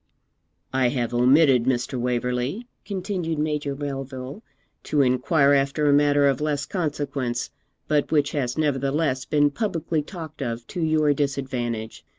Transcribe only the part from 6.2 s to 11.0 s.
of less consequence, but which has nevertheless been publicly talked of to